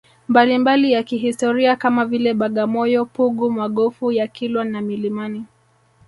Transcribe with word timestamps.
mbalimbali 0.27 0.91
ya 0.91 1.03
kihistoria 1.03 1.75
kama 1.75 2.05
vile 2.05 2.33
Bagamoyo 2.33 3.05
Pugu 3.05 3.51
Magofu 3.51 4.11
ya 4.11 4.27
Kilwa 4.27 4.65
na 4.65 4.81
milimani 4.81 5.45